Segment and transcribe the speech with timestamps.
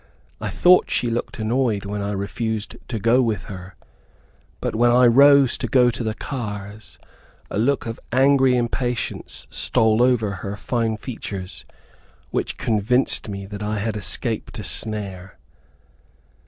[0.39, 3.75] I thought she looked annoyed when I refused to go with her,
[4.59, 6.97] but when I rose to go to the cars,
[7.51, 11.65] a look of angry impatience stole over, her fine features,
[12.31, 15.37] which convinced me that I had escaped a snare.